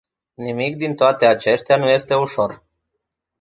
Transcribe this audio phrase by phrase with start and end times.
[0.35, 2.63] Nimic din toate acestea nu este ușor.